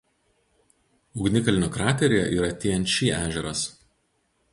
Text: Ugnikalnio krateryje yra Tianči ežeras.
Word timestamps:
Ugnikalnio 1.25 1.69
krateryje 1.75 2.23
yra 2.37 2.49
Tianči 2.63 3.11
ežeras. 3.19 3.63